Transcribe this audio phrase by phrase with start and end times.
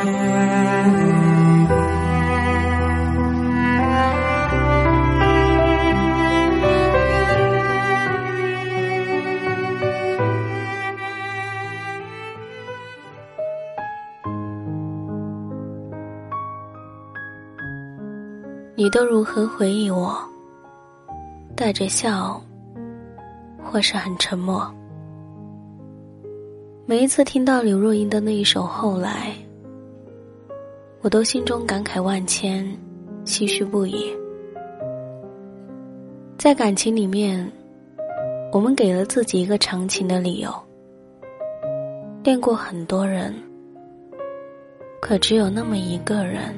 [0.00, 0.06] 你
[18.88, 20.16] 都如何回忆我？
[21.54, 22.40] 带着笑，
[23.62, 24.66] 或是很沉默。
[26.86, 29.36] 每一次听到刘若英的那一首《后来》，
[31.02, 32.62] 我都心中感慨万千，
[33.24, 34.14] 唏嘘不已。
[36.36, 37.50] 在感情里面，
[38.52, 40.50] 我们给了自己一个长情的理由，
[42.22, 43.34] 恋过很多人，
[45.00, 46.54] 可只有那么一个人。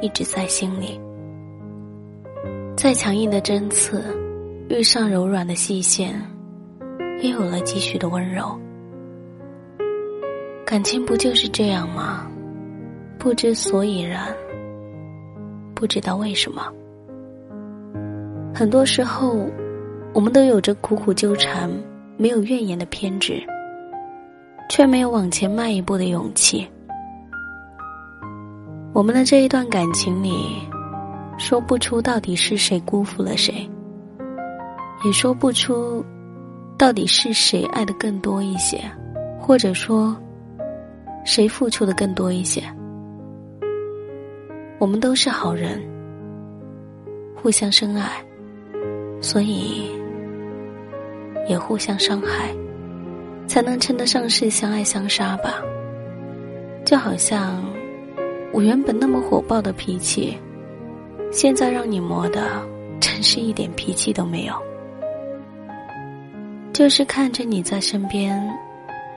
[0.00, 0.98] 一直在心里。
[2.76, 4.00] 再强硬的针刺，
[4.68, 6.14] 遇上柔软的细线，
[7.20, 8.56] 也有了几许的温柔。
[10.64, 12.30] 感情不就是这样吗？
[13.18, 14.32] 不知所以然，
[15.74, 16.62] 不知道为什么。
[18.54, 19.46] 很多时候，
[20.14, 21.68] 我们都有着苦苦纠缠、
[22.16, 23.42] 没有怨言的偏执，
[24.70, 26.66] 却没有往前迈一步的勇气。
[28.92, 30.32] 我们的这一段感情里，
[31.38, 33.68] 说不出到底是谁辜负了谁，
[35.04, 36.04] 也说不出
[36.76, 38.80] 到底是谁爱的更多一些，
[39.38, 40.16] 或者说
[41.24, 42.62] 谁付出的更多一些。
[44.78, 45.80] 我们都是好人，
[47.34, 48.24] 互相深爱，
[49.20, 49.90] 所以
[51.48, 52.54] 也互相伤害，
[53.46, 55.62] 才能称得上是相爱相杀吧。
[56.84, 57.62] 就好像。
[58.50, 60.34] 我原本那么火爆的脾气，
[61.30, 62.66] 现在让你磨的，
[62.98, 64.54] 真是一点脾气都没有。
[66.72, 68.42] 就是看着你在身边，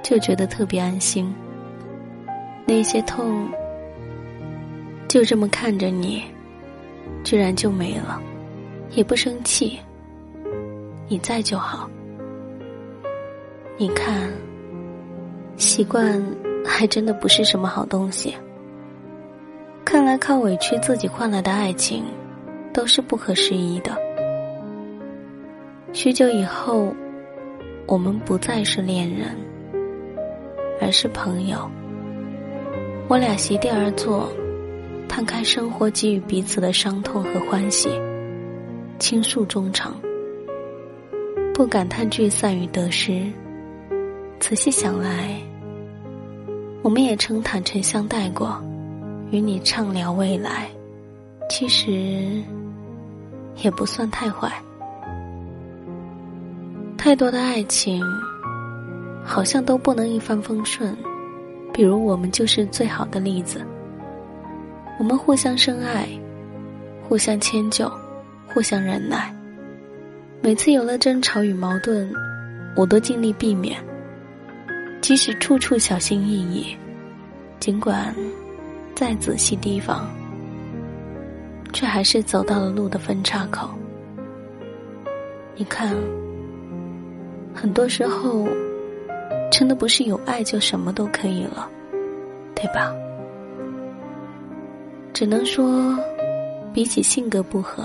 [0.04, 1.34] 就觉得特别安心。
[2.66, 3.48] 那些痛，
[5.12, 6.24] 就这么看着你，
[7.22, 8.18] 居然就没了，
[8.92, 9.78] 也不生气。
[11.10, 11.90] 你在就好。
[13.78, 14.32] 你看，
[15.58, 16.24] 习惯
[16.66, 18.34] 还真的不是什么好东西。
[19.84, 22.06] 看来靠委屈自己换来的爱情，
[22.72, 23.94] 都是不合时宜的。
[25.92, 26.96] 许久以后，
[27.86, 29.36] 我们不再是恋人，
[30.80, 31.70] 而是朋友。
[33.10, 34.32] 我俩席地而坐，
[35.12, 37.90] 摊开生活给予彼此的伤痛和欢喜，
[38.98, 39.94] 倾诉衷肠，
[41.54, 43.30] 不感叹聚散与得失。
[44.40, 45.38] 仔细想来，
[46.82, 48.58] 我们也曾坦诚相待过。
[49.32, 50.70] 与你畅聊未来，
[51.50, 52.42] 其实
[53.58, 54.50] 也不算太坏。
[56.98, 58.02] 太多的爱情，
[59.26, 60.96] 好像都不能一帆风顺。
[61.74, 63.62] 比如我们就是最好的例子。
[65.02, 66.08] 我们互相深爱，
[67.10, 67.92] 互相迁就，
[68.54, 69.34] 互相忍耐。
[70.42, 72.08] 每次有了争吵与矛盾，
[72.76, 73.84] 我都尽力避免，
[75.02, 76.78] 即使处处小心翼翼，
[77.60, 78.16] 尽管。
[78.94, 80.08] 再仔细提防，
[81.74, 83.72] 却还是走到了路的分岔口。
[85.56, 85.96] 你看，
[87.56, 88.48] 很多时候，
[89.52, 91.68] 真的不是有爱就什么都可以了，
[92.54, 92.94] 对吧？
[95.14, 95.98] 只能说，
[96.74, 97.84] 比起性格不合，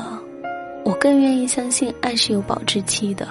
[0.84, 3.28] 我更愿意相信爱是有保质期的，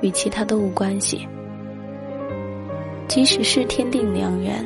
[0.00, 1.26] 与其他都无关系。
[3.08, 4.64] 即使是天定良缘，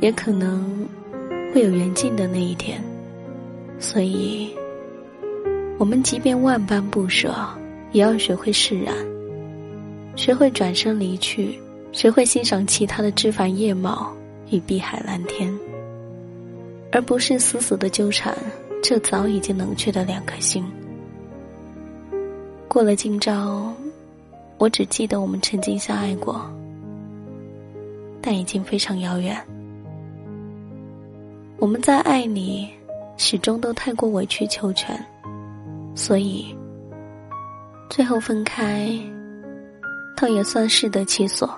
[0.00, 0.88] 也可能
[1.54, 2.82] 会有缘尽的那一天。
[3.78, 4.50] 所以，
[5.78, 7.34] 我们即便万般不舍，
[7.92, 8.94] 也要学会释然，
[10.16, 11.58] 学会转身离去，
[11.92, 14.10] 学会欣赏其他的枝繁叶茂
[14.50, 15.54] 与碧海蓝天，
[16.92, 18.36] 而不是死死的纠缠
[18.82, 20.64] 这早已经冷却的两颗心。
[22.68, 23.72] 过了今朝，
[24.58, 26.50] 我只记得我们曾经相爱过。
[28.22, 29.34] 但已经非常遥远。
[31.58, 32.68] 我们在爱里，
[33.16, 34.94] 始终都太过委曲求全，
[35.94, 36.54] 所以
[37.88, 38.90] 最后分开，
[40.18, 41.50] 倒也算适得其所。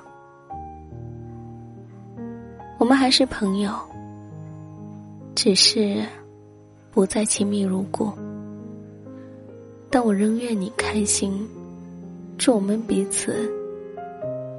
[2.79, 3.73] 我们还是朋友，
[5.34, 6.05] 只是
[6.90, 8.12] 不再亲密如故。
[9.90, 11.46] 但我仍愿你开心，
[12.38, 13.50] 祝我们彼此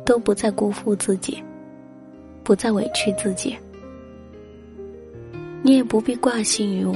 [0.05, 1.41] 都不再辜负自己。
[2.43, 3.55] 不再委屈自己，
[5.61, 6.93] 你也不必挂心于我。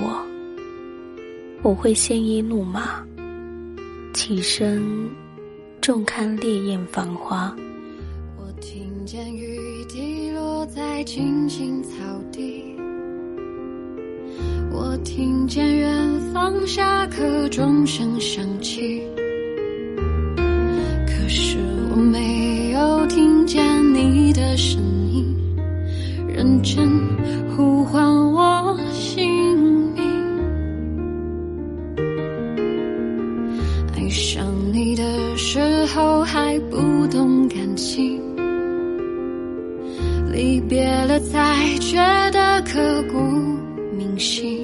[1.64, 3.02] 我会鲜衣怒马，
[4.14, 4.84] 起身
[5.80, 7.56] 重看烈焰繁花。
[8.38, 11.90] 我听见雨滴落在青青草
[12.30, 12.67] 地，
[15.04, 19.02] 听见远方下课钟声响起，
[21.06, 21.58] 可是
[21.92, 23.64] 我没有听见
[23.94, 25.26] 你的声音。
[26.28, 26.88] 认真
[27.56, 29.28] 呼唤我姓
[29.94, 30.04] 名，
[33.96, 35.04] 爱上你的
[35.38, 38.22] 时候还不懂感情，
[40.32, 41.98] 离别了才觉
[42.32, 43.18] 得刻骨
[43.98, 44.64] 铭心。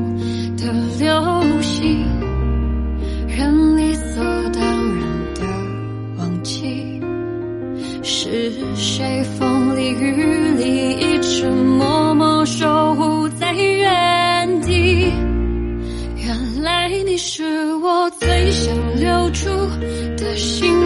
[19.01, 19.49] 流出
[20.15, 20.80] 的心。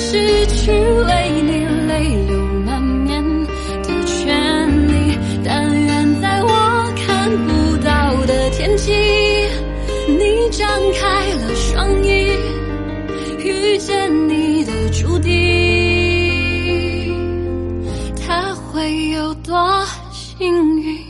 [0.00, 1.10] 失去为
[1.42, 1.50] 你
[1.88, 1.92] 泪
[2.28, 3.22] 流满面
[3.82, 4.16] 的权
[4.88, 5.18] 利。
[5.44, 6.48] 但愿在我
[6.96, 8.92] 看不到的天际，
[10.06, 11.02] 你张开
[11.34, 12.06] 了双翼，
[13.44, 15.32] 遇见你的注定，
[18.24, 21.07] 他会有多幸运？